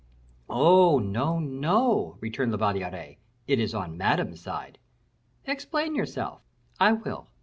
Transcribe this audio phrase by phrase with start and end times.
[0.49, 0.97] "Oh!
[0.97, 4.79] no, no," returned La Valliere; "it is on Madame's side."
[5.45, 6.41] "Explain yourself."
[6.79, 7.27] "I will.